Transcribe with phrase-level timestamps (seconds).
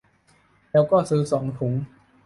[0.71, 1.73] แล้วก็ซื้อสองถุง